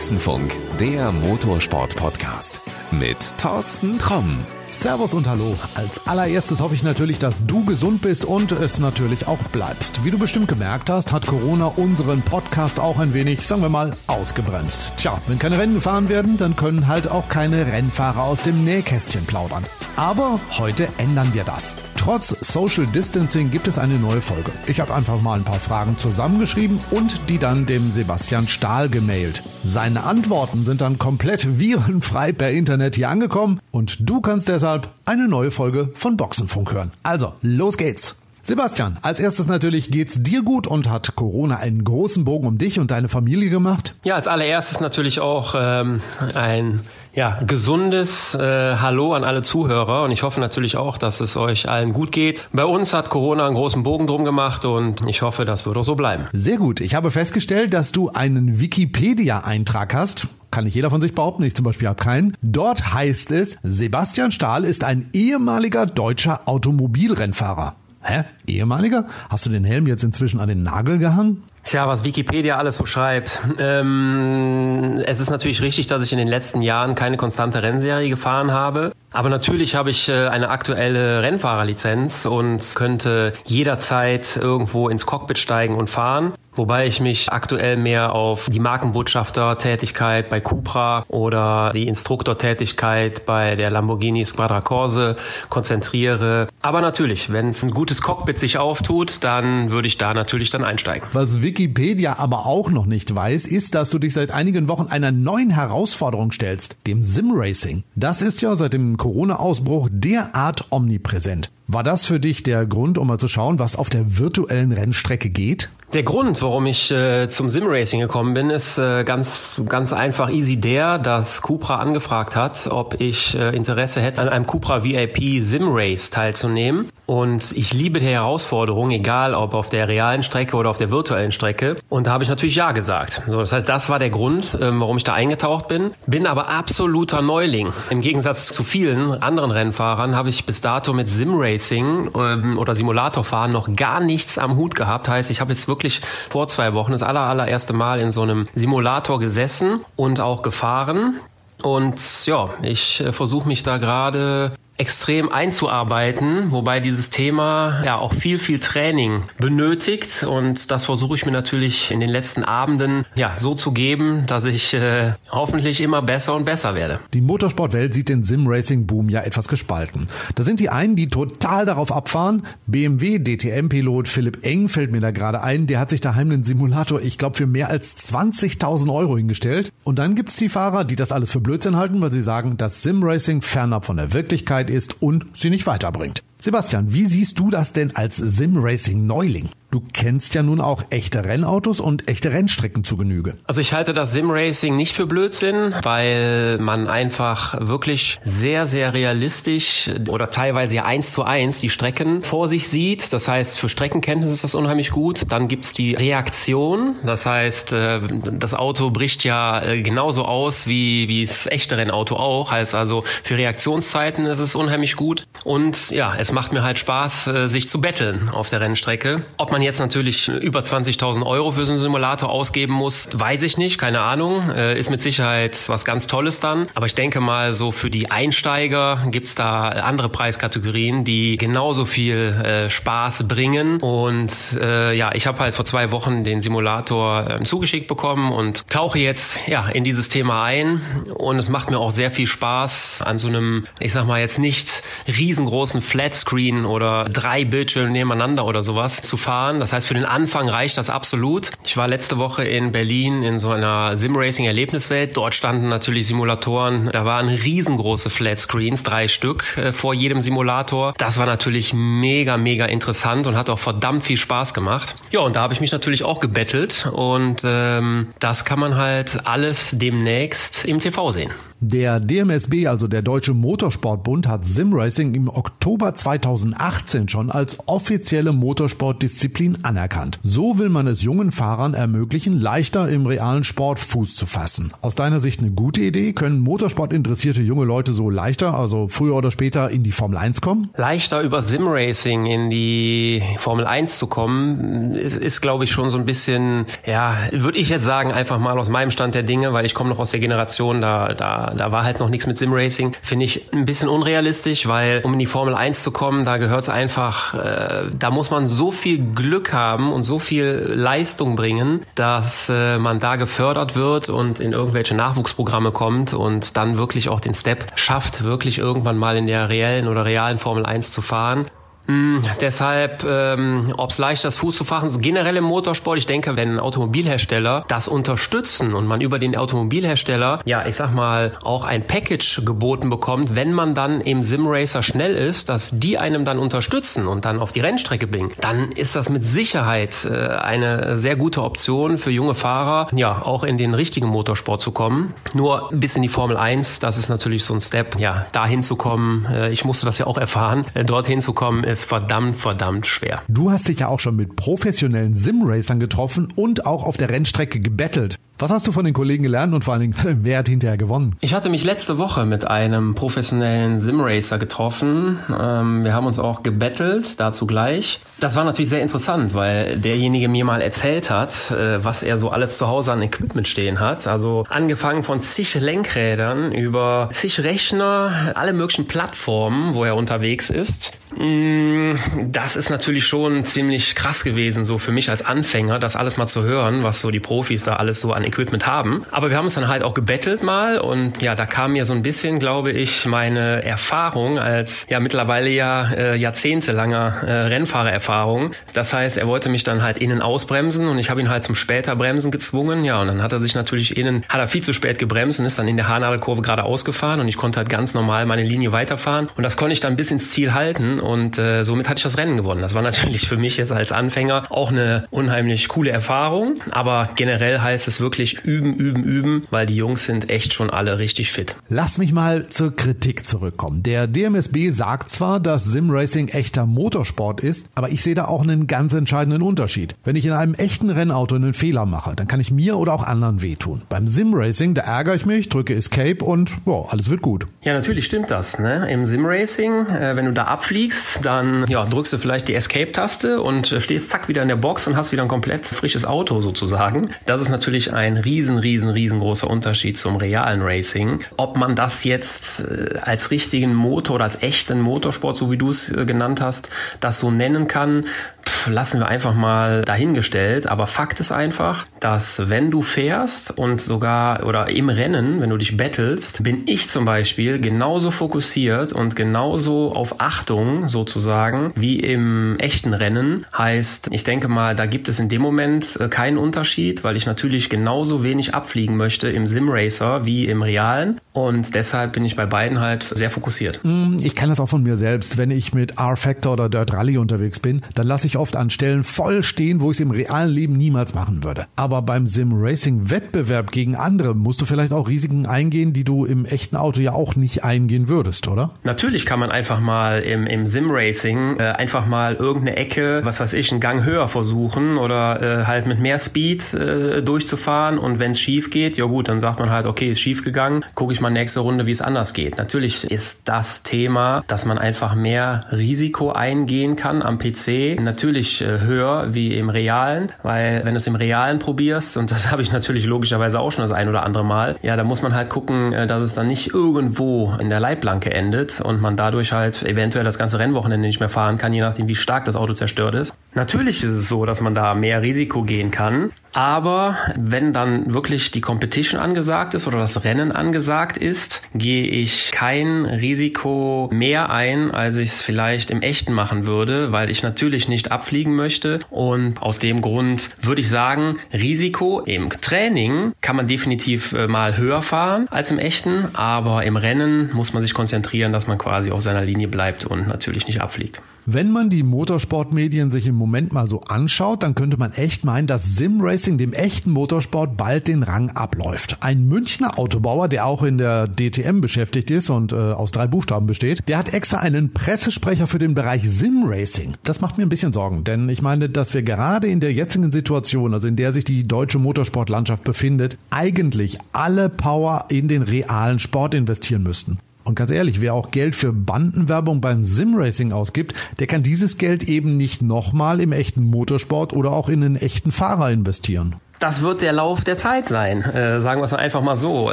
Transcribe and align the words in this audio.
Boxenfunk, 0.00 0.50
der 0.80 1.12
Motorsport-Podcast 1.12 2.62
mit 2.90 3.18
Thorsten 3.36 3.98
Tromm. 3.98 4.40
Servus 4.66 5.12
und 5.12 5.28
Hallo. 5.28 5.54
Als 5.74 6.06
allererstes 6.06 6.60
hoffe 6.60 6.74
ich 6.74 6.82
natürlich, 6.82 7.18
dass 7.18 7.34
du 7.46 7.66
gesund 7.66 8.00
bist 8.00 8.24
und 8.24 8.50
es 8.52 8.78
natürlich 8.78 9.26
auch 9.26 9.42
bleibst. 9.52 10.02
Wie 10.02 10.10
du 10.10 10.18
bestimmt 10.18 10.48
gemerkt 10.48 10.88
hast, 10.88 11.12
hat 11.12 11.26
Corona 11.26 11.66
unseren 11.66 12.22
Podcast 12.22 12.80
auch 12.80 12.98
ein 12.98 13.12
wenig, 13.12 13.46
sagen 13.46 13.60
wir 13.60 13.68
mal, 13.68 13.90
ausgebremst. 14.06 14.94
Tja, 14.96 15.20
wenn 15.26 15.38
keine 15.38 15.58
Rennen 15.58 15.74
gefahren 15.74 16.08
werden, 16.08 16.38
dann 16.38 16.56
können 16.56 16.86
halt 16.86 17.10
auch 17.10 17.28
keine 17.28 17.66
Rennfahrer 17.66 18.22
aus 18.22 18.40
dem 18.40 18.64
Nähkästchen 18.64 19.26
plaudern. 19.26 19.66
Aber 19.96 20.40
heute 20.56 20.88
ändern 20.96 21.34
wir 21.34 21.44
das. 21.44 21.76
Trotz 21.96 22.34
Social 22.40 22.86
Distancing 22.86 23.50
gibt 23.50 23.68
es 23.68 23.76
eine 23.76 23.96
neue 23.96 24.22
Folge. 24.22 24.50
Ich 24.66 24.80
habe 24.80 24.94
einfach 24.94 25.20
mal 25.20 25.38
ein 25.38 25.44
paar 25.44 25.60
Fragen 25.60 25.98
zusammengeschrieben 25.98 26.80
und 26.90 27.28
die 27.28 27.36
dann 27.36 27.66
dem 27.66 27.92
Sebastian 27.92 28.48
Stahl 28.48 28.88
gemailt. 28.88 29.42
Seine 29.90 30.04
Antworten 30.04 30.64
sind 30.64 30.82
dann 30.82 31.00
komplett 31.00 31.58
virenfrei 31.58 32.30
per 32.30 32.52
Internet 32.52 32.94
hier 32.94 33.08
angekommen 33.08 33.58
und 33.72 34.08
du 34.08 34.20
kannst 34.20 34.46
deshalb 34.48 34.88
eine 35.04 35.26
neue 35.26 35.50
Folge 35.50 35.90
von 35.94 36.16
Boxenfunk 36.16 36.72
hören. 36.72 36.92
Also, 37.02 37.32
los 37.42 37.76
geht's! 37.76 38.14
Sebastian, 38.40 38.98
als 39.02 39.18
erstes 39.18 39.48
natürlich 39.48 39.90
geht's 39.90 40.22
dir 40.22 40.42
gut 40.42 40.68
und 40.68 40.88
hat 40.88 41.16
Corona 41.16 41.56
einen 41.56 41.82
großen 41.82 42.24
Bogen 42.24 42.46
um 42.46 42.56
dich 42.56 42.78
und 42.78 42.92
deine 42.92 43.08
Familie 43.08 43.50
gemacht? 43.50 43.96
Ja, 44.04 44.14
als 44.14 44.28
allererstes 44.28 44.78
natürlich 44.78 45.18
auch 45.18 45.56
ähm, 45.58 46.02
ein 46.36 46.82
ja, 47.14 47.38
gesundes 47.46 48.34
äh, 48.34 48.76
Hallo 48.76 49.14
an 49.14 49.24
alle 49.24 49.42
Zuhörer 49.42 50.04
und 50.04 50.10
ich 50.10 50.22
hoffe 50.22 50.40
natürlich 50.40 50.76
auch, 50.76 50.98
dass 50.98 51.20
es 51.20 51.36
euch 51.36 51.68
allen 51.68 51.92
gut 51.92 52.12
geht. 52.12 52.48
Bei 52.52 52.64
uns 52.64 52.92
hat 52.92 53.10
Corona 53.10 53.46
einen 53.46 53.56
großen 53.56 53.82
Bogen 53.82 54.06
drum 54.06 54.24
gemacht 54.24 54.64
und 54.64 55.06
ich 55.06 55.22
hoffe, 55.22 55.44
das 55.44 55.66
wird 55.66 55.76
auch 55.76 55.84
so 55.84 55.94
bleiben. 55.94 56.26
Sehr 56.32 56.58
gut. 56.58 56.80
Ich 56.80 56.94
habe 56.94 57.10
festgestellt, 57.10 57.74
dass 57.74 57.92
du 57.92 58.10
einen 58.10 58.60
Wikipedia-Eintrag 58.60 59.94
hast. 59.94 60.28
Kann 60.50 60.64
nicht 60.64 60.74
jeder 60.74 60.90
von 60.90 61.00
sich 61.00 61.14
behaupten, 61.14 61.44
ich 61.44 61.54
zum 61.54 61.64
Beispiel 61.64 61.88
habe 61.88 62.02
keinen. 62.02 62.36
Dort 62.42 62.92
heißt 62.92 63.30
es, 63.30 63.58
Sebastian 63.62 64.32
Stahl 64.32 64.64
ist 64.64 64.82
ein 64.84 65.08
ehemaliger 65.12 65.86
deutscher 65.86 66.42
Automobilrennfahrer. 66.46 67.76
Hä? 68.02 68.24
Ehemaliger? 68.46 69.06
Hast 69.28 69.46
du 69.46 69.50
den 69.50 69.64
Helm 69.64 69.86
jetzt 69.86 70.04
inzwischen 70.04 70.40
an 70.40 70.48
den 70.48 70.62
Nagel 70.62 70.98
gehangen? 70.98 71.42
Tja, 71.70 71.86
was 71.86 72.02
Wikipedia 72.02 72.56
alles 72.56 72.78
so 72.78 72.84
schreibt. 72.84 73.42
Ähm, 73.60 75.00
es 75.06 75.20
ist 75.20 75.30
natürlich 75.30 75.62
richtig, 75.62 75.86
dass 75.86 76.02
ich 76.02 76.10
in 76.10 76.18
den 76.18 76.26
letzten 76.26 76.62
Jahren 76.62 76.96
keine 76.96 77.16
konstante 77.16 77.62
Rennserie 77.62 78.08
gefahren 78.08 78.52
habe. 78.52 78.90
Aber 79.12 79.28
natürlich 79.28 79.76
habe 79.76 79.90
ich 79.90 80.08
äh, 80.08 80.26
eine 80.26 80.48
aktuelle 80.48 81.22
Rennfahrerlizenz 81.22 82.26
und 82.26 82.74
könnte 82.74 83.34
jederzeit 83.44 84.36
irgendwo 84.36 84.88
ins 84.88 85.06
Cockpit 85.06 85.38
steigen 85.38 85.76
und 85.76 85.88
fahren. 85.88 86.32
Wobei 86.52 86.86
ich 86.86 87.00
mich 87.00 87.32
aktuell 87.32 87.76
mehr 87.76 88.12
auf 88.12 88.46
die 88.50 88.58
Markenbotschafter-Tätigkeit 88.58 90.28
bei 90.28 90.40
Cupra 90.40 91.04
oder 91.08 91.70
die 91.72 91.86
Instruktortätigkeit 91.86 93.24
bei 93.24 93.54
der 93.54 93.70
Lamborghini 93.70 94.24
Squadra 94.24 94.60
Corse 94.60 95.16
konzentriere. 95.48 96.48
Aber 96.60 96.80
natürlich, 96.80 97.32
wenn 97.32 97.50
es 97.50 97.62
ein 97.62 97.70
gutes 97.70 98.02
Cockpit 98.02 98.38
sich 98.38 98.58
auftut, 98.58 99.22
dann 99.22 99.70
würde 99.70 99.86
ich 99.86 99.96
da 99.96 100.12
natürlich 100.12 100.50
dann 100.50 100.64
einsteigen. 100.64 101.08
Was 101.12 101.40
Wikipedia 101.60 102.18
aber 102.18 102.46
auch 102.46 102.70
noch 102.70 102.86
nicht 102.86 103.14
weiß, 103.14 103.46
ist, 103.46 103.74
dass 103.74 103.90
du 103.90 103.98
dich 103.98 104.14
seit 104.14 104.30
einigen 104.30 104.66
Wochen 104.68 104.86
einer 104.86 105.12
neuen 105.12 105.50
Herausforderung 105.50 106.32
stellst, 106.32 106.78
dem 106.86 107.02
Simracing. 107.02 107.84
Das 107.94 108.22
ist 108.22 108.40
ja 108.40 108.56
seit 108.56 108.72
dem 108.72 108.96
Corona-Ausbruch 108.96 109.90
derart 109.92 110.64
omnipräsent. 110.70 111.50
War 111.72 111.84
das 111.84 112.04
für 112.04 112.18
dich 112.18 112.42
der 112.42 112.66
Grund, 112.66 112.98
um 112.98 113.06
mal 113.06 113.18
zu 113.18 113.28
schauen, 113.28 113.60
was 113.60 113.76
auf 113.76 113.88
der 113.88 114.18
virtuellen 114.18 114.72
Rennstrecke 114.72 115.30
geht? 115.30 115.70
Der 115.92 116.04
Grund, 116.04 116.40
warum 116.42 116.66
ich 116.66 116.92
äh, 116.92 117.28
zum 117.28 117.48
Simracing 117.48 118.00
gekommen 118.00 118.32
bin, 118.32 118.50
ist 118.50 118.78
äh, 118.78 119.02
ganz 119.02 119.60
ganz 119.66 119.92
einfach 119.92 120.30
easy 120.30 120.56
der, 120.56 120.98
dass 120.98 121.42
Cupra 121.42 121.76
angefragt 121.76 122.36
hat, 122.36 122.68
ob 122.70 123.00
ich 123.00 123.36
äh, 123.36 123.56
Interesse 123.56 124.00
hätte, 124.00 124.22
an 124.22 124.28
einem 124.28 124.46
Cupra 124.46 124.84
VIP 124.84 125.42
Simrace 125.42 126.10
teilzunehmen. 126.10 126.90
Und 127.06 127.50
ich 127.56 127.74
liebe 127.74 127.98
die 127.98 128.06
Herausforderung, 128.06 128.92
egal 128.92 129.34
ob 129.34 129.52
auf 129.52 129.68
der 129.68 129.88
realen 129.88 130.22
Strecke 130.22 130.56
oder 130.56 130.70
auf 130.70 130.78
der 130.78 130.92
virtuellen 130.92 131.32
Strecke. 131.32 131.76
Und 131.88 132.06
da 132.06 132.12
habe 132.12 132.22
ich 132.22 132.30
natürlich 132.30 132.54
ja 132.54 132.70
gesagt. 132.70 133.22
So, 133.26 133.40
das 133.40 133.52
heißt, 133.52 133.68
das 133.68 133.88
war 133.88 133.98
der 133.98 134.10
Grund, 134.10 134.56
ähm, 134.60 134.78
warum 134.78 134.96
ich 134.96 135.02
da 135.02 135.12
eingetaucht 135.12 135.66
bin. 135.66 135.90
Bin 136.06 136.28
aber 136.28 136.48
absoluter 136.50 137.20
Neuling. 137.20 137.72
Im 137.90 138.00
Gegensatz 138.00 138.46
zu 138.46 138.62
vielen 138.62 139.20
anderen 139.20 139.50
Rennfahrern 139.50 140.14
habe 140.14 140.28
ich 140.28 140.46
bis 140.46 140.60
dato 140.60 140.92
mit 140.92 141.10
Simracing 141.60 142.10
ähm, 142.14 142.58
oder 142.58 142.74
Simulatorfahren 142.74 143.52
noch 143.52 143.74
gar 143.74 144.00
nichts 144.00 144.38
am 144.38 144.56
Hut 144.56 144.74
gehabt. 144.74 145.08
Heißt, 145.08 145.30
ich 145.30 145.40
habe 145.40 145.52
jetzt 145.52 145.68
wirklich 145.68 146.00
vor 146.28 146.48
zwei 146.48 146.74
Wochen 146.74 146.92
das 146.92 147.02
aller, 147.02 147.20
allererste 147.20 147.72
Mal 147.72 148.00
in 148.00 148.10
so 148.10 148.22
einem 148.22 148.46
Simulator 148.54 149.18
gesessen 149.18 149.84
und 149.96 150.20
auch 150.20 150.42
gefahren. 150.42 151.20
Und 151.62 152.26
ja, 152.26 152.50
ich 152.62 153.00
äh, 153.00 153.12
versuche 153.12 153.46
mich 153.46 153.62
da 153.62 153.78
gerade 153.78 154.52
extrem 154.80 155.30
einzuarbeiten, 155.30 156.50
wobei 156.52 156.80
dieses 156.80 157.10
Thema 157.10 157.84
ja 157.84 157.98
auch 157.98 158.14
viel, 158.14 158.38
viel 158.38 158.58
Training 158.58 159.24
benötigt 159.36 160.24
und 160.24 160.70
das 160.70 160.86
versuche 160.86 161.14
ich 161.14 161.26
mir 161.26 161.32
natürlich 161.32 161.90
in 161.90 162.00
den 162.00 162.08
letzten 162.08 162.44
Abenden 162.44 163.04
ja 163.14 163.34
so 163.38 163.54
zu 163.54 163.72
geben, 163.72 164.24
dass 164.26 164.46
ich 164.46 164.72
äh, 164.72 165.12
hoffentlich 165.30 165.82
immer 165.82 166.00
besser 166.00 166.34
und 166.34 166.46
besser 166.46 166.74
werde. 166.74 166.98
Die 167.12 167.20
Motorsportwelt 167.20 167.92
sieht 167.92 168.08
den 168.08 168.24
Sim-Racing-Boom 168.24 169.10
ja 169.10 169.20
etwas 169.20 169.48
gespalten. 169.48 170.08
Da 170.34 170.44
sind 170.44 170.60
die 170.60 170.70
einen, 170.70 170.96
die 170.96 171.10
total 171.10 171.66
darauf 171.66 171.92
abfahren. 171.92 172.44
BMW 172.66 173.18
DTM-Pilot 173.18 174.08
Philipp 174.08 174.46
Eng 174.46 174.70
fällt 174.70 174.92
mir 174.92 175.00
da 175.00 175.10
gerade 175.10 175.42
ein, 175.42 175.66
der 175.66 175.78
hat 175.78 175.90
sich 175.90 176.00
daheim 176.00 176.30
einen 176.30 176.44
Simulator, 176.44 177.02
ich 177.02 177.18
glaube, 177.18 177.36
für 177.36 177.46
mehr 177.46 177.68
als 177.68 178.10
20.000 178.10 178.90
Euro 178.90 179.18
hingestellt. 179.18 179.72
Und 179.84 179.98
dann 179.98 180.14
gibt's 180.14 180.36
die 180.36 180.48
Fahrer, 180.48 180.84
die 180.84 180.96
das 180.96 181.12
alles 181.12 181.30
für 181.30 181.40
Blödsinn 181.40 181.76
halten, 181.76 182.00
weil 182.00 182.12
sie 182.12 182.22
sagen, 182.22 182.56
dass 182.56 182.82
Sim-Racing 182.82 183.42
fernab 183.42 183.84
von 183.84 183.98
der 183.98 184.14
Wirklichkeit 184.14 184.69
ist 184.70 185.02
und 185.02 185.26
sie 185.34 185.50
nicht 185.50 185.66
weiterbringt. 185.66 186.22
Sebastian, 186.40 186.92
wie 186.92 187.06
siehst 187.06 187.38
du 187.38 187.50
das 187.50 187.72
denn 187.72 187.94
als 187.94 188.16
Sim-Racing-Neuling? 188.16 189.50
Du 189.70 189.80
kennst 189.92 190.34
ja 190.34 190.42
nun 190.42 190.60
auch 190.60 190.82
echte 190.90 191.24
Rennautos 191.24 191.78
und 191.78 192.08
echte 192.08 192.32
Rennstrecken 192.32 192.82
zu 192.82 192.96
Genüge. 192.96 193.36
Also 193.44 193.60
ich 193.60 193.72
halte 193.72 193.94
das 193.94 194.12
Sim-Racing 194.12 194.74
nicht 194.74 194.96
für 194.96 195.06
Blödsinn, 195.06 195.72
weil 195.84 196.58
man 196.58 196.88
einfach 196.88 197.56
wirklich 197.60 198.18
sehr, 198.24 198.66
sehr 198.66 198.94
realistisch 198.94 199.88
oder 200.08 200.28
teilweise 200.28 200.74
ja 200.74 200.86
eins 200.86 201.12
zu 201.12 201.22
eins 201.22 201.60
die 201.60 201.70
Strecken 201.70 202.24
vor 202.24 202.48
sich 202.48 202.68
sieht. 202.68 203.12
Das 203.12 203.28
heißt, 203.28 203.60
für 203.60 203.68
Streckenkenntnis 203.68 204.32
ist 204.32 204.42
das 204.42 204.56
unheimlich 204.56 204.90
gut. 204.90 205.26
Dann 205.28 205.46
gibt's 205.46 205.72
die 205.72 205.94
Reaktion. 205.94 206.96
Das 207.06 207.24
heißt, 207.24 207.72
äh, 207.72 208.00
das 208.32 208.54
Auto 208.54 208.90
bricht 208.90 209.22
ja 209.22 209.62
äh, 209.62 209.82
genauso 209.82 210.24
aus 210.24 210.66
wie, 210.66 211.06
wie 211.06 211.24
das 211.24 211.46
echte 211.46 211.76
Rennauto 211.76 212.16
auch. 212.16 212.50
Heißt 212.50 212.74
also, 212.74 213.04
für 213.22 213.36
Reaktionszeiten 213.36 214.26
ist 214.26 214.40
es 214.40 214.56
unheimlich 214.56 214.96
gut. 214.96 215.28
Und 215.44 215.90
ja, 215.90 216.16
es 216.16 216.32
macht 216.32 216.52
mir 216.52 216.64
halt 216.64 216.80
Spaß, 216.80 217.26
äh, 217.28 217.48
sich 217.48 217.68
zu 217.68 217.80
betteln 217.80 218.28
auf 218.30 218.50
der 218.50 218.60
Rennstrecke. 218.60 219.22
Ob 219.36 219.52
man 219.52 219.59
man 219.60 219.66
jetzt 219.66 219.78
natürlich 219.78 220.28
über 220.28 220.60
20.000 220.60 221.26
Euro 221.26 221.50
für 221.50 221.66
so 221.66 221.72
einen 221.72 221.80
Simulator 221.80 222.30
ausgeben 222.30 222.72
muss, 222.72 223.10
weiß 223.12 223.42
ich 223.42 223.58
nicht, 223.58 223.76
keine 223.76 224.00
Ahnung. 224.00 224.48
Äh, 224.48 224.78
ist 224.78 224.88
mit 224.88 225.02
Sicherheit 225.02 225.68
was 225.68 225.84
ganz 225.84 226.06
Tolles 226.06 226.40
dann. 226.40 226.68
Aber 226.74 226.86
ich 226.86 226.94
denke 226.94 227.20
mal, 227.20 227.52
so 227.52 227.70
für 227.70 227.90
die 227.90 228.10
Einsteiger 228.10 229.04
gibt's 229.10 229.34
da 229.34 229.68
andere 229.68 230.08
Preiskategorien, 230.08 231.04
die 231.04 231.36
genauso 231.36 231.84
viel 231.84 232.16
äh, 232.16 232.70
Spaß 232.70 233.28
bringen. 233.28 233.82
Und 233.82 234.32
äh, 234.58 234.94
ja, 234.94 235.14
ich 235.14 235.26
habe 235.26 235.38
halt 235.40 235.54
vor 235.54 235.66
zwei 235.66 235.90
Wochen 235.90 236.24
den 236.24 236.40
Simulator 236.40 237.28
äh, 237.28 237.42
zugeschickt 237.42 237.86
bekommen 237.86 238.32
und 238.32 238.66
tauche 238.70 238.98
jetzt 238.98 239.46
ja 239.46 239.68
in 239.68 239.84
dieses 239.84 240.08
Thema 240.08 240.42
ein. 240.42 240.80
Und 241.14 241.38
es 241.38 241.50
macht 241.50 241.70
mir 241.70 241.78
auch 241.78 241.90
sehr 241.90 242.10
viel 242.10 242.26
Spaß 242.26 243.02
an 243.04 243.18
so 243.18 243.28
einem, 243.28 243.66
ich 243.78 243.92
sag 243.92 244.06
mal 244.06 244.20
jetzt 244.20 244.38
nicht 244.38 244.82
riesengroßen 245.06 245.82
Flatscreen 245.82 246.64
oder 246.64 247.04
drei 247.04 247.44
Bildschirme 247.44 247.90
nebeneinander 247.90 248.46
oder 248.46 248.62
sowas 248.62 249.02
zu 249.02 249.18
fahren 249.18 249.49
fahren. 249.50 249.60
Das 249.60 249.72
heißt, 249.72 249.86
für 249.86 249.94
den 249.94 250.04
Anfang 250.04 250.48
reicht 250.48 250.78
das 250.78 250.90
absolut. 250.90 251.50
Ich 251.64 251.76
war 251.76 251.88
letzte 251.88 252.18
Woche 252.18 252.44
in 252.44 252.72
Berlin 252.72 253.22
in 253.22 253.38
so 253.38 253.50
einer 253.50 253.96
Sim-Racing-Erlebniswelt. 253.96 255.16
Dort 255.16 255.34
standen 255.34 255.68
natürlich 255.68 256.06
Simulatoren. 256.06 256.90
Da 256.92 257.04
waren 257.04 257.28
riesengroße 257.28 258.10
Flatscreens, 258.10 258.82
drei 258.82 259.08
Stück 259.08 259.56
äh, 259.56 259.72
vor 259.72 259.94
jedem 259.94 260.20
Simulator. 260.20 260.94
Das 260.98 261.18
war 261.18 261.26
natürlich 261.26 261.72
mega, 261.74 262.36
mega 262.36 262.66
interessant 262.66 263.26
und 263.26 263.36
hat 263.36 263.50
auch 263.50 263.58
verdammt 263.58 264.02
viel 264.02 264.16
Spaß 264.16 264.54
gemacht. 264.54 264.96
Ja, 265.10 265.20
und 265.20 265.36
da 265.36 265.42
habe 265.42 265.54
ich 265.54 265.60
mich 265.60 265.72
natürlich 265.72 266.04
auch 266.04 266.20
gebettelt 266.20 266.88
und 266.92 267.42
ähm, 267.44 268.08
das 268.20 268.44
kann 268.44 268.58
man 268.58 268.76
halt 268.76 269.26
alles 269.26 269.74
demnächst 269.76 270.64
im 270.64 270.78
TV 270.78 271.10
sehen. 271.10 271.32
Der 271.62 272.00
DMSB, 272.00 272.68
also 272.68 272.88
der 272.88 273.02
Deutsche 273.02 273.34
Motorsportbund, 273.34 274.26
hat 274.26 274.46
Simracing 274.46 275.12
im 275.14 275.28
Oktober 275.28 275.94
2018 275.94 277.10
schon 277.10 277.30
als 277.30 277.58
offizielle 277.68 278.32
Motorsportdisziplin 278.32 279.58
anerkannt. 279.62 280.20
So 280.22 280.58
will 280.58 280.70
man 280.70 280.86
es 280.86 281.02
jungen 281.02 281.32
Fahrern 281.32 281.74
ermöglichen, 281.74 282.40
leichter 282.40 282.88
im 282.88 283.04
realen 283.04 283.44
Sport 283.44 283.78
Fuß 283.78 284.16
zu 284.16 284.24
fassen. 284.24 284.72
Aus 284.80 284.94
deiner 284.94 285.20
Sicht 285.20 285.40
eine 285.40 285.50
gute 285.50 285.82
Idee? 285.82 286.14
Können 286.14 286.40
Motorsport-interessierte 286.40 287.42
junge 287.42 287.66
Leute 287.66 287.92
so 287.92 288.08
leichter, 288.08 288.54
also 288.58 288.88
früher 288.88 289.14
oder 289.14 289.30
später, 289.30 289.68
in 289.68 289.82
die 289.82 289.92
Formel 289.92 290.16
1 290.16 290.40
kommen? 290.40 290.70
Leichter 290.78 291.20
über 291.20 291.42
Simracing 291.42 292.24
in 292.24 292.48
die 292.48 293.22
Formel 293.36 293.66
1 293.66 293.98
zu 293.98 294.06
kommen, 294.06 294.94
ist, 294.94 295.18
ist 295.18 295.42
glaube 295.42 295.64
ich, 295.64 295.70
schon 295.70 295.90
so 295.90 295.98
ein 295.98 296.06
bisschen, 296.06 296.64
ja, 296.86 297.16
würde 297.32 297.58
ich 297.58 297.68
jetzt 297.68 297.84
sagen, 297.84 298.12
einfach 298.12 298.38
mal 298.38 298.58
aus 298.58 298.70
meinem 298.70 298.90
Stand 298.90 299.14
der 299.14 299.24
Dinge, 299.24 299.52
weil 299.52 299.66
ich 299.66 299.74
komme 299.74 299.90
noch 299.90 299.98
aus 299.98 300.10
der 300.10 300.20
Generation, 300.20 300.80
da, 300.80 301.12
da 301.12 301.49
da, 301.56 301.72
war 301.72 301.84
halt 301.84 302.00
noch 302.00 302.08
nichts 302.08 302.26
mit 302.26 302.38
Simracing. 302.38 302.94
Finde 303.02 303.24
ich 303.24 303.52
ein 303.52 303.64
bisschen 303.64 303.88
unrealistisch, 303.88 304.66
weil 304.66 305.00
um 305.04 305.12
in 305.12 305.18
die 305.18 305.26
Formel 305.26 305.54
1 305.54 305.82
zu 305.82 305.90
kommen, 305.90 306.24
da 306.24 306.36
gehört 306.36 306.62
es 306.62 306.68
einfach, 306.68 307.34
äh, 307.34 307.90
da 307.98 308.10
muss 308.10 308.30
man 308.30 308.46
so 308.46 308.70
viel 308.70 308.98
Glück 309.14 309.52
haben 309.52 309.92
und 309.92 310.02
so 310.02 310.18
viel 310.18 310.72
Leistung 310.74 311.36
bringen, 311.36 311.80
dass 311.94 312.48
äh, 312.48 312.78
man 312.78 313.00
da 313.00 313.16
gefördert 313.16 313.76
wird 313.76 314.08
und 314.08 314.40
in 314.40 314.52
irgendwelche 314.52 314.94
Nachwuchsprogramme 314.94 315.72
kommt 315.72 316.14
und 316.14 316.56
dann 316.56 316.78
wirklich 316.78 317.08
auch 317.08 317.20
den 317.20 317.34
Step 317.34 317.66
schafft, 317.74 318.24
wirklich 318.24 318.58
irgendwann 318.58 318.98
mal 318.98 319.16
in 319.16 319.26
der 319.26 319.48
reellen 319.48 319.88
oder 319.88 320.04
realen 320.04 320.38
Formel 320.38 320.66
1 320.66 320.92
zu 320.92 321.02
fahren. 321.02 321.46
Hm, 321.90 322.24
deshalb, 322.40 323.04
ähm, 323.04 323.72
ob 323.76 323.90
es 323.90 323.98
leicht 323.98 324.24
ist, 324.24 324.36
Fuß 324.38 324.54
zu 324.54 324.64
fahren, 324.64 324.88
so 324.88 325.00
generell 325.00 325.36
im 325.36 325.44
Motorsport, 325.44 325.98
ich 325.98 326.06
denke, 326.06 326.36
wenn 326.36 326.60
Automobilhersteller 326.60 327.64
das 327.66 327.88
unterstützen 327.88 328.74
und 328.74 328.86
man 328.86 329.00
über 329.00 329.18
den 329.18 329.36
Automobilhersteller, 329.36 330.38
ja, 330.44 330.64
ich 330.66 330.76
sag 330.76 330.94
mal, 330.94 331.32
auch 331.42 331.64
ein 331.64 331.84
Package 331.84 332.42
geboten 332.44 332.90
bekommt, 332.90 333.34
wenn 333.34 333.52
man 333.52 333.74
dann 333.74 334.00
im 334.00 334.22
Simracer 334.22 334.84
schnell 334.84 335.16
ist, 335.16 335.48
dass 335.48 335.72
die 335.80 335.98
einem 335.98 336.24
dann 336.24 336.38
unterstützen 336.38 337.08
und 337.08 337.24
dann 337.24 337.40
auf 337.40 337.50
die 337.50 337.58
Rennstrecke 337.58 338.06
bringen, 338.06 338.30
dann 338.40 338.70
ist 338.70 338.94
das 338.94 339.10
mit 339.10 339.26
Sicherheit 339.26 340.04
äh, 340.08 340.28
eine 340.36 340.96
sehr 340.96 341.16
gute 341.16 341.42
Option 341.42 341.98
für 341.98 342.12
junge 342.12 342.36
Fahrer, 342.36 342.86
ja, 342.94 343.20
auch 343.20 343.42
in 343.42 343.58
den 343.58 343.74
richtigen 343.74 344.06
Motorsport 344.06 344.60
zu 344.60 344.70
kommen. 344.70 345.12
Nur 345.34 345.70
bis 345.72 345.96
in 345.96 346.02
die 346.02 346.08
Formel 346.08 346.36
1, 346.36 346.78
das 346.78 346.98
ist 346.98 347.08
natürlich 347.08 347.42
so 347.42 347.52
ein 347.52 347.60
Step, 347.60 347.98
ja, 347.98 348.26
dahin 348.30 348.62
zu 348.62 348.76
kommen, 348.76 349.26
äh, 349.26 349.50
ich 349.50 349.64
musste 349.64 349.86
das 349.86 349.98
ja 349.98 350.06
auch 350.06 350.18
erfahren, 350.18 350.66
äh, 350.74 350.84
dorthin 350.84 351.20
zu 351.20 351.32
kommen, 351.32 351.64
ist 351.64 351.79
ist 351.80 351.88
verdammt, 351.88 352.36
verdammt 352.36 352.86
schwer. 352.86 353.22
Du 353.28 353.50
hast 353.50 353.68
dich 353.68 353.80
ja 353.80 353.88
auch 353.88 354.00
schon 354.00 354.16
mit 354.16 354.36
professionellen 354.36 355.14
Simracern 355.14 355.80
getroffen 355.80 356.28
und 356.36 356.66
auch 356.66 356.84
auf 356.84 356.96
der 356.96 357.10
Rennstrecke 357.10 357.60
gebettelt. 357.60 358.18
Was 358.40 358.50
hast 358.50 358.66
du 358.66 358.72
von 358.72 358.86
den 358.86 358.94
Kollegen 358.94 359.22
gelernt 359.22 359.52
und 359.52 359.64
vor 359.64 359.74
allen 359.74 359.92
Dingen, 359.92 359.94
wer 360.24 360.38
hat 360.38 360.48
hinterher 360.48 360.78
gewonnen? 360.78 361.14
Ich 361.20 361.34
hatte 361.34 361.50
mich 361.50 361.62
letzte 361.62 361.98
Woche 361.98 362.24
mit 362.24 362.46
einem 362.46 362.94
professionellen 362.94 363.78
Simracer 363.78 364.38
getroffen. 364.38 365.18
Ähm, 365.28 365.84
wir 365.84 365.92
haben 365.92 366.06
uns 366.06 366.18
auch 366.18 366.42
gebettelt, 366.42 367.20
dazu 367.20 367.46
gleich. 367.46 368.00
Das 368.18 368.36
war 368.36 368.44
natürlich 368.44 368.70
sehr 368.70 368.80
interessant, 368.80 369.34
weil 369.34 369.78
derjenige 369.78 370.28
mir 370.28 370.46
mal 370.46 370.62
erzählt 370.62 371.10
hat, 371.10 371.50
äh, 371.50 371.84
was 371.84 372.02
er 372.02 372.16
so 372.16 372.30
alles 372.30 372.56
zu 372.56 372.66
Hause 372.66 372.92
an 372.92 373.02
Equipment 373.02 373.46
stehen 373.46 373.78
hat. 373.78 374.06
Also 374.06 374.44
angefangen 374.48 375.02
von 375.02 375.20
zig 375.20 375.54
Lenkrädern 375.56 376.50
über 376.52 377.10
zig 377.12 377.40
Rechner, 377.40 378.32
alle 378.36 378.54
möglichen 378.54 378.86
Plattformen, 378.86 379.74
wo 379.74 379.84
er 379.84 379.96
unterwegs 379.96 380.48
ist. 380.48 380.96
Mm, 381.14 381.92
das 382.30 382.56
ist 382.56 382.70
natürlich 382.70 383.06
schon 383.06 383.44
ziemlich 383.44 383.94
krass 383.94 384.24
gewesen, 384.24 384.64
so 384.64 384.78
für 384.78 384.92
mich 384.92 385.10
als 385.10 385.22
Anfänger, 385.22 385.78
das 385.78 385.96
alles 385.96 386.16
mal 386.16 386.26
zu 386.26 386.42
hören, 386.42 386.82
was 386.84 387.00
so 387.00 387.10
die 387.10 387.20
Profis 387.20 387.64
da 387.64 387.76
alles 387.76 388.00
so 388.00 388.12
an 388.12 388.29
Equipment 388.30 388.66
haben. 388.66 389.04
Aber 389.10 389.30
wir 389.30 389.36
haben 389.36 389.44
uns 389.44 389.54
dann 389.54 389.68
halt 389.68 389.82
auch 389.82 389.94
gebettelt 389.94 390.42
mal 390.42 390.78
und 390.78 391.20
ja, 391.22 391.34
da 391.34 391.46
kam 391.46 391.72
mir 391.72 391.84
so 391.84 391.92
ein 391.92 392.02
bisschen, 392.02 392.38
glaube 392.38 392.72
ich, 392.72 393.06
meine 393.06 393.62
Erfahrung 393.64 394.38
als 394.38 394.86
ja 394.88 395.00
mittlerweile 395.00 395.50
ja 395.50 395.92
äh, 395.92 396.16
jahrzehntelanger 396.16 397.22
äh, 397.26 397.32
Rennfahrererfahrung. 397.32 398.52
Das 398.72 398.92
heißt, 398.92 399.18
er 399.18 399.26
wollte 399.26 399.48
mich 399.48 399.64
dann 399.64 399.82
halt 399.82 399.98
innen 399.98 400.22
ausbremsen 400.22 400.88
und 400.88 400.98
ich 400.98 401.10
habe 401.10 401.20
ihn 401.20 401.28
halt 401.28 401.44
zum 401.44 401.54
später 401.54 401.96
Bremsen 401.96 402.30
gezwungen. 402.30 402.84
Ja, 402.84 403.00
und 403.00 403.08
dann 403.08 403.22
hat 403.22 403.32
er 403.32 403.40
sich 403.40 403.54
natürlich 403.54 403.96
innen, 403.96 404.24
hat 404.28 404.40
er 404.40 404.46
viel 404.46 404.62
zu 404.62 404.72
spät 404.72 404.98
gebremst 404.98 405.40
und 405.40 405.46
ist 405.46 405.58
dann 405.58 405.68
in 405.68 405.76
der 405.76 405.88
Haarnadelkurve 405.88 406.42
gerade 406.42 406.64
ausgefahren 406.64 407.20
und 407.20 407.28
ich 407.28 407.36
konnte 407.36 407.58
halt 407.58 407.68
ganz 407.68 407.94
normal 407.94 408.26
meine 408.26 408.42
Linie 408.42 408.72
weiterfahren 408.72 409.28
und 409.36 409.42
das 409.42 409.56
konnte 409.56 409.72
ich 409.72 409.80
dann 409.80 409.96
bis 409.96 410.10
ins 410.10 410.30
Ziel 410.30 410.54
halten 410.54 411.00
und 411.00 411.38
äh, 411.38 411.64
somit 411.64 411.88
hatte 411.88 411.98
ich 411.98 412.04
das 412.04 412.18
Rennen 412.18 412.36
gewonnen. 412.36 412.62
Das 412.62 412.74
war 412.74 412.82
natürlich 412.82 413.28
für 413.28 413.36
mich 413.36 413.56
jetzt 413.56 413.72
als 413.72 413.92
Anfänger 413.92 414.44
auch 414.50 414.70
eine 414.70 415.06
unheimlich 415.10 415.68
coole 415.68 415.90
Erfahrung, 415.90 416.60
aber 416.70 417.10
generell 417.16 417.60
heißt 417.60 417.88
es 417.88 418.00
wirklich 418.00 418.19
wirklich 418.20 418.44
üben, 418.44 418.74
üben, 418.74 419.02
üben, 419.02 419.46
weil 419.50 419.66
die 419.66 419.76
Jungs 419.76 420.04
sind 420.04 420.28
echt 420.28 420.52
schon 420.52 420.68
alle 420.70 420.98
richtig 420.98 421.32
fit. 421.32 421.56
Lass 421.68 421.96
mich 421.96 422.12
mal 422.12 422.46
zur 422.48 422.76
Kritik 422.76 423.24
zurückkommen. 423.24 423.82
Der 423.82 424.06
DMSB 424.06 424.70
sagt 424.70 425.10
zwar, 425.10 425.40
dass 425.40 425.64
Simracing 425.64 426.28
echter 426.28 426.66
Motorsport 426.66 427.40
ist, 427.40 427.68
aber 427.74 427.88
ich 427.88 428.02
sehe 428.02 428.14
da 428.14 428.26
auch 428.26 428.42
einen 428.42 428.66
ganz 428.66 428.92
entscheidenden 428.92 429.42
Unterschied. 429.42 429.94
Wenn 430.04 430.16
ich 430.16 430.26
in 430.26 430.32
einem 430.32 430.54
echten 430.54 430.90
Rennauto 430.90 431.34
einen 431.34 431.54
Fehler 431.54 431.86
mache, 431.86 432.14
dann 432.14 432.28
kann 432.28 432.40
ich 432.40 432.50
mir 432.50 432.76
oder 432.76 432.92
auch 432.92 433.04
anderen 433.04 433.40
wehtun. 433.40 433.82
Beim 433.88 434.06
Simracing, 434.06 434.74
da 434.74 434.82
ärgere 434.82 435.14
ich 435.14 435.24
mich, 435.24 435.48
drücke 435.48 435.74
Escape 435.74 436.22
und 436.22 436.52
wow, 436.66 436.92
alles 436.92 437.08
wird 437.08 437.22
gut. 437.22 437.46
Ja, 437.62 437.74
natürlich 437.74 438.06
stimmt 438.06 438.30
das. 438.30 438.58
Ne? 438.58 438.90
Im 438.90 439.04
Simracing, 439.04 439.86
äh, 439.88 440.16
wenn 440.16 440.24
du 440.24 440.32
da 440.32 440.44
abfliegst, 440.44 441.22
dann 441.26 441.66
ja, 441.68 441.84
drückst 441.84 442.14
du 442.14 442.16
vielleicht 442.16 442.48
die 442.48 442.54
Escape-Taste 442.54 443.42
und 443.42 443.70
äh, 443.70 443.80
stehst 443.80 444.08
zack 444.08 444.28
wieder 444.28 444.40
in 444.40 444.48
der 444.48 444.56
Box 444.56 444.86
und 444.86 444.96
hast 444.96 445.12
wieder 445.12 445.22
ein 445.22 445.28
komplett 445.28 445.66
frisches 445.66 446.06
Auto 446.06 446.40
sozusagen. 446.40 447.10
Das 447.26 447.42
ist 447.42 447.50
natürlich 447.50 447.92
ein 447.92 448.16
riesen, 448.16 448.56
riesen, 448.56 448.88
riesengroßer 448.88 449.50
Unterschied 449.50 449.98
zum 449.98 450.16
realen 450.16 450.62
Racing. 450.62 451.18
Ob 451.36 451.58
man 451.58 451.76
das 451.76 452.02
jetzt 452.04 452.60
äh, 452.60 452.98
als 453.02 453.30
richtigen 453.30 453.74
Motor 453.74 454.14
oder 454.14 454.24
als 454.24 454.42
echten 454.42 454.80
Motorsport, 454.80 455.36
so 455.36 455.50
wie 455.50 455.58
du 455.58 455.68
es 455.68 455.92
äh, 455.92 456.06
genannt 456.06 456.40
hast, 456.40 456.70
das 457.00 457.20
so 457.20 457.30
nennen 457.30 457.68
kann, 457.68 458.06
pff, 458.42 458.70
lassen 458.70 459.00
wir 459.00 459.08
einfach 459.08 459.34
mal 459.34 459.82
dahingestellt. 459.82 460.66
Aber 460.66 460.86
Fakt 460.86 461.20
ist 461.20 461.30
einfach, 461.30 461.84
dass 462.00 462.48
wenn 462.48 462.70
du 462.70 462.80
fährst 462.80 463.58
und 463.58 463.82
sogar 463.82 464.46
oder 464.46 464.70
im 464.70 464.88
Rennen, 464.88 465.42
wenn 465.42 465.50
du 465.50 465.58
dich 465.58 465.76
battlest, 465.76 466.42
bin 466.42 466.62
ich 466.64 466.88
zum 466.88 467.04
Beispiel 467.04 467.49
genauso 467.58 468.10
fokussiert 468.10 468.92
und 468.92 469.16
genauso 469.16 469.92
auf 469.92 470.20
Achtung 470.20 470.88
sozusagen 470.88 471.72
wie 471.76 472.00
im 472.00 472.56
echten 472.58 472.94
Rennen. 472.94 473.44
Heißt, 473.56 474.08
ich 474.10 474.24
denke 474.24 474.48
mal, 474.48 474.74
da 474.74 474.86
gibt 474.86 475.08
es 475.08 475.18
in 475.18 475.28
dem 475.28 475.42
Moment 475.42 475.98
äh, 476.00 476.08
keinen 476.08 476.38
Unterschied, 476.38 477.04
weil 477.04 477.16
ich 477.16 477.26
natürlich 477.26 477.68
genau 477.68 477.80
genauso 477.80 478.22
wenig 478.22 478.54
abfliegen 478.54 478.96
möchte 478.96 479.30
im 479.30 479.46
Simracer 479.46 480.24
wie 480.24 480.46
im 480.46 480.62
realen. 480.62 481.20
Und 481.32 481.74
deshalb 481.74 482.12
bin 482.12 482.24
ich 482.24 482.36
bei 482.36 482.46
beiden 482.46 482.78
halt 482.78 483.06
sehr 483.14 483.30
fokussiert. 483.30 483.80
Mm, 483.82 484.18
ich 484.22 484.34
kann 484.34 484.48
das 484.48 484.60
auch 484.60 484.68
von 484.68 484.82
mir 484.82 484.96
selbst. 484.96 485.36
Wenn 485.36 485.50
ich 485.50 485.74
mit 485.74 485.98
R-Factor 485.98 486.52
oder 486.52 486.68
Dirt 486.68 486.92
Rally 486.92 487.18
unterwegs 487.18 487.58
bin, 487.58 487.82
dann 487.94 488.06
lasse 488.06 488.26
ich 488.26 488.36
oft 488.36 488.54
an 488.54 488.70
Stellen 488.70 489.02
voll 489.02 489.42
stehen, 489.42 489.80
wo 489.80 489.90
ich 489.90 489.96
es 489.96 490.00
im 490.00 490.12
realen 490.12 490.50
Leben 490.50 490.76
niemals 490.76 491.14
machen 491.14 491.42
würde. 491.42 491.66
Aber 491.74 492.02
beim 492.02 492.26
Sim-Racing-Wettbewerb 492.26 493.72
gegen 493.72 493.96
andere 493.96 494.34
musst 494.34 494.60
du 494.60 494.66
vielleicht 494.66 494.92
auch 494.92 495.08
Risiken 495.08 495.46
eingehen, 495.46 495.92
die 495.92 496.04
du 496.04 496.24
im 496.24 496.44
echten 496.44 496.76
Auto 496.76 497.00
ja 497.00 497.12
auch 497.12 497.34
nicht 497.40 497.64
eingehen 497.64 498.08
würdest, 498.08 498.48
oder? 498.48 498.70
Natürlich 498.84 499.26
kann 499.26 499.40
man 499.40 499.50
einfach 499.50 499.80
mal 499.80 500.20
im, 500.20 500.46
im 500.46 500.66
Sim-Racing 500.66 501.58
äh, 501.58 501.62
einfach 501.62 502.06
mal 502.06 502.34
irgendeine 502.34 502.76
Ecke, 502.76 503.20
was 503.24 503.40
weiß 503.40 503.54
ich, 503.54 503.70
einen 503.72 503.80
Gang 503.80 504.04
höher 504.04 504.28
versuchen 504.28 504.98
oder 504.98 505.40
äh, 505.62 505.64
halt 505.64 505.86
mit 505.86 505.98
mehr 506.00 506.18
Speed 506.18 506.74
äh, 506.74 507.22
durchzufahren 507.22 507.98
und 507.98 508.18
wenn 508.18 508.32
es 508.32 508.40
schief 508.40 508.70
geht, 508.70 508.96
ja 508.96 509.06
gut, 509.06 509.28
dann 509.28 509.40
sagt 509.40 509.58
man 509.58 509.70
halt, 509.70 509.86
okay, 509.86 510.10
ist 510.10 510.20
schief 510.20 510.44
gegangen, 510.44 510.84
gucke 510.94 511.12
ich 511.12 511.20
mal 511.20 511.30
nächste 511.30 511.60
Runde, 511.60 511.86
wie 511.86 511.90
es 511.90 512.02
anders 512.02 512.32
geht. 512.32 512.58
Natürlich 512.58 513.10
ist 513.10 513.48
das 513.48 513.82
Thema, 513.82 514.44
dass 514.46 514.66
man 514.66 514.78
einfach 514.78 515.14
mehr 515.14 515.62
Risiko 515.72 516.32
eingehen 516.32 516.96
kann 516.96 517.22
am 517.22 517.38
PC, 517.38 518.00
natürlich 518.00 518.62
äh, 518.62 518.80
höher 518.80 519.28
wie 519.34 519.56
im 519.56 519.70
Realen, 519.70 520.32
weil 520.42 520.82
wenn 520.84 520.94
du 520.94 520.98
es 520.98 521.06
im 521.06 521.14
Realen 521.14 521.58
probierst, 521.58 522.16
und 522.16 522.30
das 522.30 522.50
habe 522.52 522.62
ich 522.62 522.72
natürlich 522.72 523.06
logischerweise 523.06 523.60
auch 523.60 523.72
schon 523.72 523.82
das 523.82 523.92
ein 523.92 524.08
oder 524.08 524.24
andere 524.24 524.44
Mal, 524.44 524.76
ja, 524.82 524.96
da 524.96 525.04
muss 525.04 525.22
man 525.22 525.34
halt 525.34 525.48
gucken, 525.48 525.92
äh, 525.92 526.06
dass 526.06 526.22
es 526.22 526.34
dann 526.34 526.48
nicht 526.48 526.74
irgendwo 526.74 527.29
in 527.60 527.68
der 527.68 527.80
Leitplanke 527.80 528.32
endet 528.32 528.80
und 528.80 529.00
man 529.00 529.16
dadurch 529.16 529.52
halt 529.52 529.82
eventuell 529.82 530.24
das 530.24 530.38
ganze 530.38 530.58
Rennwochenende 530.58 531.06
nicht 531.06 531.20
mehr 531.20 531.28
fahren 531.28 531.58
kann, 531.58 531.72
je 531.72 531.80
nachdem, 531.80 532.08
wie 532.08 532.14
stark 532.14 532.44
das 532.44 532.56
Auto 532.56 532.72
zerstört 532.72 533.14
ist. 533.14 533.34
Natürlich 533.54 534.02
ist 534.02 534.10
es 534.10 534.28
so, 534.28 534.46
dass 534.46 534.60
man 534.60 534.74
da 534.74 534.94
mehr 534.94 535.22
Risiko 535.22 535.62
gehen 535.62 535.90
kann, 535.90 536.32
aber 536.52 537.16
wenn 537.36 537.72
dann 537.72 538.12
wirklich 538.12 538.50
die 538.50 538.60
Competition 538.60 539.20
angesagt 539.20 539.74
ist 539.74 539.86
oder 539.86 539.98
das 539.98 540.24
Rennen 540.24 540.52
angesagt 540.52 541.16
ist, 541.16 541.62
gehe 541.74 542.06
ich 542.06 542.50
kein 542.52 543.04
Risiko 543.04 544.08
mehr 544.12 544.50
ein, 544.50 544.90
als 544.90 545.16
ich 545.18 545.28
es 545.28 545.42
vielleicht 545.42 545.90
im 545.90 546.02
echten 546.02 546.32
machen 546.32 546.66
würde, 546.66 547.12
weil 547.12 547.30
ich 547.30 547.42
natürlich 547.42 547.88
nicht 547.88 548.10
abfliegen 548.10 548.54
möchte. 548.54 549.00
Und 549.10 549.62
aus 549.62 549.78
dem 549.78 550.00
Grund 550.00 550.50
würde 550.62 550.80
ich 550.80 550.88
sagen, 550.88 551.38
Risiko 551.52 552.20
im 552.20 552.50
Training 552.50 553.32
kann 553.40 553.56
man 553.56 553.66
definitiv 553.66 554.32
äh, 554.32 554.46
mal 554.46 554.76
höher 554.76 555.02
fahren 555.02 555.46
als 555.50 555.70
im 555.70 555.78
echten, 555.78 556.34
aber 556.34 556.84
im 556.84 556.96
Rennen 556.96 557.50
muss 557.52 557.72
man 557.72 557.82
sich 557.82 557.94
konzentrieren, 557.94 558.52
dass 558.52 558.66
man 558.66 558.78
quasi 558.78 559.10
auf 559.10 559.22
seiner 559.22 559.44
Linie 559.44 559.68
bleibt 559.68 560.04
und 560.04 560.26
natürlich 560.26 560.66
nicht 560.66 560.80
abfliegt. 560.80 561.22
Wenn 561.46 561.72
man 561.72 561.88
die 561.88 562.02
Motorsportmedien 562.02 563.10
sich 563.10 563.26
im 563.26 563.34
Moment 563.34 563.72
mal 563.72 563.88
so 563.88 564.02
anschaut, 564.02 564.62
dann 564.62 564.74
könnte 564.74 564.98
man 564.98 565.10
echt 565.12 565.44
meinen, 565.44 565.66
dass 565.66 565.96
Simracing 565.96 566.39
dem 566.46 566.72
echten 566.72 567.10
Motorsport 567.10 567.76
bald 567.76 568.08
den 568.08 568.22
Rang 568.22 568.50
abläuft. 568.50 569.18
Ein 569.20 569.46
Münchner 569.46 569.98
Autobauer, 569.98 570.48
der 570.48 570.66
auch 570.66 570.82
in 570.82 570.98
der 570.98 571.28
DTM 571.28 571.80
beschäftigt 571.80 572.30
ist 572.30 572.50
und 572.50 572.72
äh, 572.72 572.76
aus 572.76 573.10
drei 573.10 573.26
Buchstaben 573.26 573.66
besteht, 573.66 574.00
der 574.08 574.18
hat 574.18 574.32
extra 574.32 574.58
einen 574.58 574.92
Pressesprecher 574.92 575.66
für 575.66 575.78
den 575.78 575.94
Bereich 575.94 576.28
Simracing. 576.28 577.16
Das 577.24 577.40
macht 577.40 577.58
mir 577.58 577.64
ein 577.64 577.68
bisschen 577.68 577.92
Sorgen, 577.92 578.24
denn 578.24 578.48
ich 578.48 578.62
meine, 578.62 578.88
dass 578.88 579.14
wir 579.14 579.22
gerade 579.22 579.68
in 579.68 579.80
der 579.80 579.92
jetzigen 579.92 580.32
Situation, 580.32 580.94
also 580.94 581.08
in 581.08 581.16
der 581.16 581.32
sich 581.32 581.44
die 581.44 581.66
deutsche 581.66 581.98
Motorsportlandschaft 581.98 582.84
befindet, 582.84 583.38
eigentlich 583.50 584.18
alle 584.32 584.68
Power 584.68 585.26
in 585.28 585.48
den 585.48 585.62
realen 585.62 586.18
Sport 586.18 586.54
investieren 586.54 587.02
müssten. 587.02 587.38
Und 587.64 587.74
ganz 587.74 587.90
ehrlich, 587.90 588.20
wer 588.20 588.34
auch 588.34 588.50
Geld 588.50 588.74
für 588.74 588.92
Bandenwerbung 588.92 589.80
beim 589.80 590.02
Simracing 590.02 590.72
ausgibt, 590.72 591.14
der 591.38 591.46
kann 591.46 591.62
dieses 591.62 591.98
Geld 591.98 592.24
eben 592.24 592.56
nicht 592.56 592.82
nochmal 592.82 593.40
im 593.40 593.52
echten 593.52 593.84
Motorsport 593.84 594.52
oder 594.52 594.72
auch 594.72 594.88
in 594.88 595.04
einen 595.04 595.16
echten 595.16 595.52
Fahrer 595.52 595.90
investieren. 595.90 596.56
Das 596.78 597.02
wird 597.02 597.20
der 597.20 597.32
Lauf 597.32 597.62
der 597.62 597.76
Zeit 597.76 598.08
sein, 598.08 598.42
äh, 598.42 598.80
sagen 598.80 599.02
wir 599.02 599.04
es 599.04 599.12
einfach 599.12 599.42
mal 599.42 599.56
so. 599.56 599.92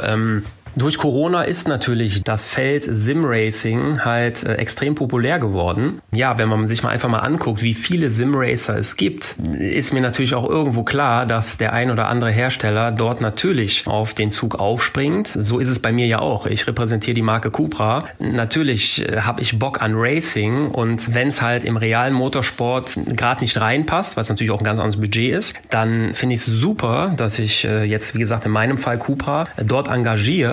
Ähm, 0.00 0.44
durch 0.76 0.98
Corona 0.98 1.42
ist 1.42 1.68
natürlich 1.68 2.22
das 2.22 2.46
Feld 2.46 2.84
Simracing 2.88 4.04
halt 4.04 4.44
äh, 4.44 4.54
extrem 4.54 4.94
populär 4.94 5.38
geworden. 5.38 6.00
Ja, 6.12 6.38
wenn 6.38 6.48
man 6.48 6.66
sich 6.66 6.82
mal 6.82 6.90
einfach 6.90 7.08
mal 7.08 7.20
anguckt, 7.20 7.62
wie 7.62 7.74
viele 7.74 8.10
Simracer 8.10 8.76
es 8.76 8.96
gibt, 8.96 9.36
ist 9.58 9.92
mir 9.92 10.00
natürlich 10.00 10.34
auch 10.34 10.48
irgendwo 10.48 10.82
klar, 10.82 11.26
dass 11.26 11.58
der 11.58 11.72
ein 11.72 11.90
oder 11.90 12.08
andere 12.08 12.30
Hersteller 12.30 12.92
dort 12.92 13.20
natürlich 13.20 13.86
auf 13.86 14.14
den 14.14 14.30
Zug 14.30 14.56
aufspringt. 14.56 15.28
So 15.28 15.58
ist 15.58 15.68
es 15.68 15.78
bei 15.78 15.92
mir 15.92 16.06
ja 16.06 16.20
auch. 16.20 16.46
Ich 16.46 16.66
repräsentiere 16.66 17.14
die 17.14 17.22
Marke 17.22 17.50
Cupra. 17.50 18.04
Natürlich 18.18 19.06
äh, 19.06 19.20
habe 19.20 19.42
ich 19.42 19.58
Bock 19.58 19.82
an 19.82 19.92
Racing 19.94 20.68
und 20.70 21.14
wenn 21.14 21.28
es 21.28 21.42
halt 21.42 21.64
im 21.64 21.76
realen 21.76 22.14
Motorsport 22.14 22.98
gerade 23.06 23.40
nicht 23.40 23.60
reinpasst, 23.60 24.16
was 24.16 24.28
natürlich 24.28 24.50
auch 24.50 24.60
ein 24.60 24.64
ganz 24.64 24.80
anderes 24.80 25.00
Budget 25.00 25.32
ist, 25.32 25.56
dann 25.70 26.14
finde 26.14 26.34
ich 26.34 26.42
es 26.42 26.46
super, 26.46 27.14
dass 27.16 27.38
ich 27.38 27.64
äh, 27.64 27.84
jetzt, 27.84 28.14
wie 28.14 28.18
gesagt, 28.18 28.46
in 28.46 28.52
meinem 28.52 28.78
Fall 28.78 28.98
Cupra 28.98 29.46
dort 29.56 29.88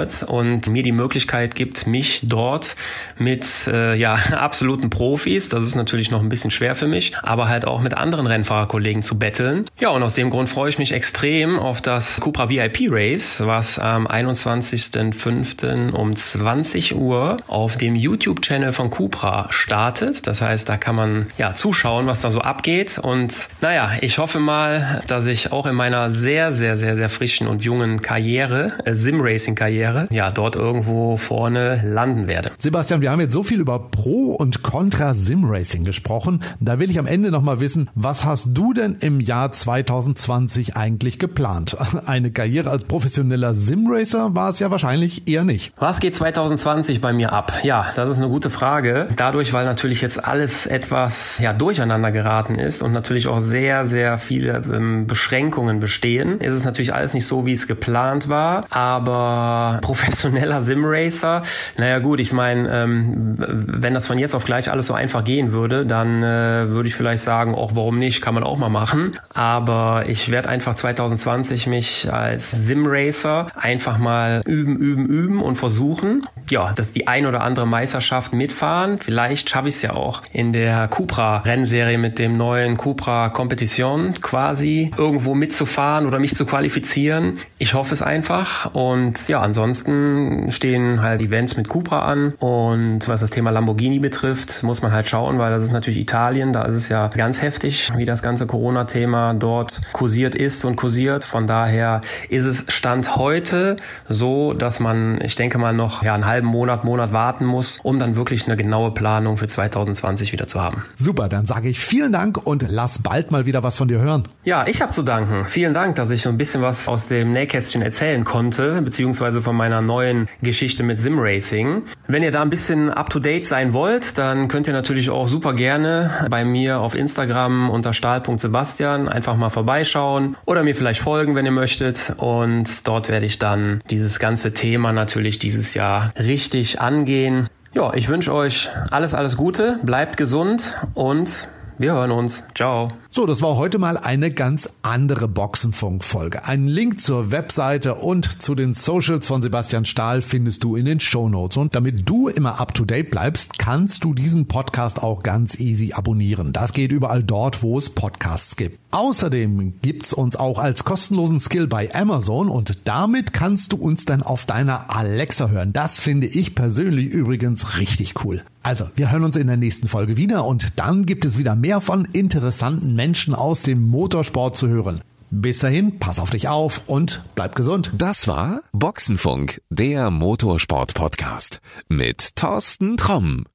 engagiert 0.06 0.24
und 0.24 0.68
mir 0.70 0.84
die 0.84 0.92
Möglichkeit 0.92 1.56
gibt, 1.56 1.88
mich 1.88 2.22
dort 2.24 2.76
mit 3.18 3.46
äh, 3.68 3.96
ja, 3.96 4.14
absoluten 4.32 4.90
Profis, 4.90 5.50
das 5.50 5.64
ist 5.64 5.76
natürlich 5.76 6.12
noch 6.12 6.22
ein 6.22 6.30
bisschen 6.30 6.52
schwer 6.52 6.76
für 6.76 6.88
mich, 6.88 7.14
aber 7.22 7.48
halt 7.48 7.66
auch 7.66 7.82
mit 7.82 7.96
anderen 7.96 8.28
Rennfahrerkollegen 8.28 9.02
zu 9.02 9.18
betteln. 9.18 9.66
Ja, 9.80 9.90
und 9.90 10.04
aus 10.04 10.14
dem 10.14 10.30
Grund 10.30 10.50
freue 10.50 10.70
ich 10.70 10.80
mich 10.80 10.92
extrem 10.92 11.60
auf 11.60 11.82
das 11.82 12.20
Cupra 12.20 12.50
VIP 12.50 12.88
Race, 12.90 13.42
was 13.46 13.80
am 13.80 14.08
21.05. 14.08 15.92
um 15.92 16.16
20 16.16 16.96
Uhr 16.96 17.38
auf 17.48 17.78
dem 17.78 17.96
YouTube-Channel 17.96 18.72
von 18.72 18.90
Cupra 18.90 19.48
startet. 19.50 20.28
Das 20.28 20.42
heißt, 20.42 20.68
da 20.70 20.78
kann 20.78 20.96
man 20.96 21.28
ja 21.38 21.54
zuschauen, 21.54 22.08
was 22.08 22.22
da 22.22 22.32
so 22.32 22.42
abgeht. 22.42 23.00
Und 23.00 23.34
naja, 23.62 23.92
ich 24.02 24.18
hoffe 24.18 24.40
mal, 24.40 25.02
dass 25.08 25.26
ich 25.26 25.52
auch 25.52 25.66
in 25.66 25.76
meiner 25.76 26.10
sehr, 26.10 26.52
sehr, 26.52 26.78
sehr, 26.78 26.96
sehr 26.96 27.10
frischen 27.10 27.48
und 27.48 27.64
jungen 27.64 28.02
Karriere, 28.02 28.74
äh, 28.86 28.94
Sim-Racing-Karriere, 28.94 29.95
ja 30.10 30.32
dort 30.32 30.56
irgendwo 30.56 31.18
vorne 31.18 31.82
landen 31.84 32.28
werde. 32.28 32.52
Sebastian, 32.58 33.02
wir 33.02 33.12
haben 33.12 33.22
jetzt 33.22 33.34
so 33.34 33.44
viel 33.44 33.60
über 33.60 33.80
Pro 33.80 34.36
und 34.36 34.64
Contra 34.64 35.14
Simracing 35.14 35.84
gesprochen. 35.84 36.42
Da 36.60 36.80
will 36.80 36.90
ich 36.90 37.00
am 37.00 37.08
Ende 37.08 37.32
nochmal 37.32 37.60
wissen, 37.60 37.90
was 37.96 38.24
hast 38.24 38.50
du 38.54 38.74
denn 38.74 38.98
im 39.00 39.20
Jahr 39.20 39.52
2020 39.52 40.76
eigentlich 40.76 41.20
geplant? 41.20 41.78
Eine 42.06 42.32
Karriere 42.32 42.70
als 42.70 42.86
professioneller 42.86 43.54
Simracer 43.54 44.36
war 44.36 44.50
es 44.50 44.60
ja 44.60 44.72
wahrscheinlich 44.72 45.28
eher 45.28 45.44
nicht. 45.44 45.74
Was 45.78 46.00
geht 46.00 46.16
2020 46.16 47.02
bei 47.02 47.14
mir 47.14 47.34
ab? 47.34 47.54
Ja, 47.64 47.88
das 47.96 48.10
ist 48.10 48.18
eine 48.18 48.30
gute 48.30 48.50
Frage. 48.50 49.08
Dadurch, 49.16 49.54
weil 49.54 49.66
natürlich 49.66 50.02
jetzt 50.02 50.24
alles 50.24 50.66
etwas 50.66 51.40
ja, 51.40 51.54
durcheinander 51.54 52.12
geraten 52.12 52.56
ist 52.56 52.82
und 52.82 52.92
natürlich 52.92 53.28
auch 53.28 53.42
sehr, 53.42 53.86
sehr 53.86 54.18
viele 54.18 54.64
ähm, 54.72 55.08
Beschränkungen 55.08 55.80
bestehen, 55.80 56.40
ist 56.40 56.54
es 56.54 56.64
natürlich 56.64 56.94
alles 56.94 57.14
nicht 57.14 57.26
so, 57.26 57.46
wie 57.46 57.54
es 57.54 57.68
geplant 57.68 58.30
war. 58.30 58.66
Aber 58.70 59.80
professioneller 59.86 60.64
Simracer. 60.64 61.44
Naja 61.78 62.00
gut, 62.00 62.20
ich 62.20 62.34
meine, 62.34 62.68
ähm, 62.70 63.36
wenn 63.38 63.94
das 63.94 64.08
von 64.08 64.18
jetzt 64.18 64.34
auf 64.34 64.44
gleich 64.44 64.72
alles 64.72 64.88
so 64.88 64.96
einfach 64.96 65.24
gehen 65.24 65.52
würde, 65.52 65.86
dann 65.86 66.24
äh, 66.24 66.70
würde 66.70 66.90
ich 66.90 66.96
vielleicht 66.96 67.22
sagen, 67.22 67.54
auch 67.54 67.76
warum 67.76 68.00
nicht, 68.00 68.20
kann 68.20 68.34
man 68.34 68.44
auch 68.44 68.58
mal 68.58 68.70
machen. 68.70 69.20
Aber 69.32 70.06
ich 70.08 70.32
werde 70.32 70.50
einfach 70.50 70.74
2020 70.74 71.68
mich 71.68 72.12
als 72.12 72.50
Simracer 72.50 73.48
einfach 73.56 74.00
mal 74.00 74.42
üben, 74.46 74.76
üben, 74.78 75.06
üben 75.06 75.42
und 75.42 75.56
versuchen, 75.56 76.26
ja, 76.50 76.74
dass 76.74 76.92
die 76.92 77.08
ein 77.08 77.28
oder 77.28 77.42
andere 77.42 77.68
Meisterschaft 77.68 78.34
mitfahren. 78.34 78.98
Vielleicht 78.98 79.52
schaffe 79.52 79.68
ich 79.68 79.76
es 79.76 79.82
ja 79.84 79.94
auch 79.94 80.24
in 80.34 80.52
der 80.52 80.88
Cupra 80.88 81.38
Rennserie 81.40 82.00
mit 82.00 82.18
dem 82.18 82.38
neuen 82.38 82.78
Cupra 82.78 83.30
Competition 83.30 84.16
quasi 84.20 84.92
irgendwo 84.98 85.36
mitzufahren 85.36 86.08
oder 86.08 86.18
mich 86.18 86.34
zu 86.34 86.48
qualifizieren. 86.48 87.38
Ich 87.60 87.76
hoffe 87.76 87.94
es 87.94 88.02
einfach 88.02 88.74
und 88.74 89.28
ja, 89.28 89.42
ansonsten 89.42 89.75
ansonsten 89.76 90.52
stehen 90.52 91.02
halt 91.02 91.22
Events 91.22 91.58
mit 91.58 91.68
Cupra 91.68 92.00
an 92.00 92.34
und 92.40 93.08
was 93.08 93.22
das 93.22 93.30
Thema 93.30 93.50
Lamborghini 93.52 94.00
betrifft, 94.00 94.64
muss 94.64 94.82
man 94.82 94.92
halt 94.92 95.08
schauen, 95.08 95.38
weil 95.38 95.52
das 95.52 95.64
ist 95.64 95.72
natürlich 95.72 96.00
Italien, 96.00 96.54
da 96.54 96.64
ist 96.64 96.76
es 96.76 96.90
ja 96.90 97.08
ganz 97.10 97.42
heftig, 97.42 97.92
wie 97.98 98.06
das 98.06 98.22
ganze 98.22 98.48
Corona-Thema 98.48 99.34
dort 99.34 99.82
kursiert 99.92 100.36
ist 100.36 100.64
und 100.66 100.76
kursiert. 100.76 101.24
Von 101.24 101.48
daher 101.48 102.02
ist 102.30 102.46
es 102.46 102.66
Stand 102.70 103.16
heute 103.16 103.78
so, 104.08 104.54
dass 104.54 104.80
man, 104.80 105.20
ich 105.22 105.36
denke 105.36 105.58
mal, 105.58 105.74
noch 105.74 106.04
ja, 106.04 106.14
einen 106.14 106.26
halben 106.26 106.48
Monat, 106.48 106.86
Monat 106.86 107.12
warten 107.12 107.46
muss, 107.46 107.80
um 107.84 108.00
dann 108.00 108.16
wirklich 108.16 108.46
eine 108.46 108.56
genaue 108.56 108.92
Planung 108.92 109.38
für 109.38 109.48
2020 109.48 110.32
wieder 110.32 110.48
zu 110.48 110.62
haben. 110.62 110.86
Super, 110.96 111.28
dann 111.28 111.46
sage 111.46 111.70
ich 111.70 111.80
vielen 111.80 112.14
Dank 112.14 112.46
und 112.46 112.66
lass 112.70 113.02
bald 113.02 113.32
mal 113.32 113.46
wieder 113.46 113.64
was 113.64 113.78
von 113.78 113.88
dir 113.88 114.00
hören. 114.00 114.28
Ja, 114.44 114.68
ich 114.68 114.82
habe 114.82 114.92
zu 114.92 115.04
danken. 115.04 115.46
Vielen 115.46 115.74
Dank, 115.74 115.96
dass 115.96 116.10
ich 116.12 116.22
so 116.22 116.30
ein 116.30 116.38
bisschen 116.38 116.62
was 116.62 116.88
aus 116.88 117.08
dem 117.08 117.34
Nähkästchen 117.34 117.82
erzählen 117.82 118.24
konnte, 118.24 118.82
beziehungsweise 118.82 119.42
von 119.42 119.56
meiner 119.56 119.65
meiner 119.66 119.82
neuen 119.82 120.30
Geschichte 120.44 120.84
mit 120.84 121.00
Simracing. 121.00 121.86
Wenn 122.08 122.22
ihr 122.22 122.30
da 122.30 122.44
ein 122.44 122.52
bisschen 122.52 122.92
up-to-date 122.92 123.48
sein 123.48 123.74
wollt, 123.74 124.16
dann 124.20 124.48
könnt 124.48 124.68
ihr 124.68 124.74
natürlich 124.74 125.10
auch 125.10 125.28
super 125.28 125.54
gerne 125.54 126.28
bei 126.30 126.46
mir 126.46 126.80
auf 126.80 126.94
Instagram 126.94 127.72
unter 127.72 127.92
stahl.sebastian 127.92 129.10
einfach 129.10 129.36
mal 129.36 129.50
vorbeischauen 129.50 130.38
oder 130.46 130.62
mir 130.62 130.76
vielleicht 130.76 131.02
folgen, 131.02 131.34
wenn 131.34 131.46
ihr 131.48 131.52
möchtet. 131.52 132.14
Und 132.18 132.88
dort 132.88 133.10
werde 133.10 133.26
ich 133.26 133.40
dann 133.40 133.82
dieses 133.90 134.20
ganze 134.20 134.54
Thema 134.54 134.94
natürlich 134.94 135.40
dieses 135.40 135.74
Jahr 135.74 136.14
richtig 136.16 136.80
angehen. 136.80 137.48
Ja, 137.74 137.92
ich 137.96 138.08
wünsche 138.08 138.36
euch 138.36 138.70
alles, 138.92 139.16
alles 139.16 139.36
Gute, 139.36 139.80
bleibt 139.82 140.16
gesund 140.16 140.78
und 140.94 141.48
wir 141.78 141.94
hören 141.94 142.12
uns. 142.12 142.44
Ciao. 142.54 142.92
So, 143.10 143.26
das 143.26 143.42
war 143.42 143.56
heute 143.56 143.80
mal 143.80 143.98
eine 143.98 144.32
ganz 144.32 144.70
andere 144.82 145.28
Boxenfunk-Folge. 145.28 146.46
Einen 146.46 146.68
Link 146.68 147.00
zur 147.00 147.32
Webseite 147.32 147.96
und 147.96 148.42
zu 148.42 148.56
den 148.56 148.74
Socials 148.74 149.28
von 149.28 149.42
Sebastian 149.42 149.86
Stahl 149.86 150.22
findest 150.22 150.64
du 150.64 150.76
in 150.76 150.86
den 150.86 151.00
Show 151.00 151.30
Notes. 151.30 151.58
Und 151.58 151.76
damit 151.76 152.08
du 152.10 152.28
immer 152.28 152.60
up 152.60 152.74
to 152.74 152.86
date 152.86 153.12
bleibst, 153.12 153.58
kannst 153.58 154.04
du 154.04 154.14
diesen 154.14 154.48
Podcast 154.48 155.02
auch 155.02 155.24
ganz 155.24 155.60
easy 155.60 155.94
abonnieren. 155.94 156.52
Das 156.54 156.74
geht 156.74 156.92
überall 156.92 157.24
dort, 157.24 157.64
wo 157.64 157.78
es 157.78 157.90
Podcasts 157.90 158.56
gibt. 158.56 158.80
Außerdem 158.92 159.82
gibt's 159.82 160.14
uns 160.14 160.36
auch 160.36 160.60
als 160.60 160.84
kostenlosen 160.84 161.40
Skill 161.40 161.68
bei 161.68 161.94
Amazon 161.94 162.50
und 162.50 162.88
damit 162.88 163.34
kannst 163.34 163.74
du 163.74 163.78
uns 163.78 164.06
dann 164.06 164.24
auf 164.24 164.46
deiner 164.46 164.90
Alexa 164.90 165.50
hören. 165.50 165.74
Das 165.74 166.02
finde 166.02 166.28
ich 166.28 166.56
persönlich 166.56 167.08
übrigens 167.08 167.78
richtig 167.78 168.24
cool. 168.24 168.44
Also, 168.66 168.90
wir 168.96 169.12
hören 169.12 169.24
uns 169.24 169.36
in 169.36 169.46
der 169.46 169.58
nächsten 169.58 169.88
Folge 169.88 170.18
wieder 170.18 170.44
und 170.44 170.80
dann 170.80 171.06
gibt 171.06 171.24
es 171.24 171.38
wieder 171.38 171.56
mehr 171.56 171.82
von 171.82 172.04
interessanten 172.14 172.96
Menschen 172.96 173.36
aus 173.36 173.62
dem 173.62 173.88
Motorsport 173.88 174.58
zu 174.58 174.68
hören. 174.68 175.02
Bis 175.30 175.60
dahin, 175.60 176.00
pass 176.00 176.20
auf 176.20 176.32
dich 176.32 176.48
auf 176.48 176.82
und 176.88 177.22
bleib 177.36 177.54
gesund. 177.54 177.92
Das 177.96 178.28
war 178.28 178.62
Boxenfunk, 178.72 179.62
der 179.70 180.10
Motorsport-Podcast 180.10 181.62
mit 181.90 182.36
Thorsten 182.36 182.98
Tromm. 182.98 183.46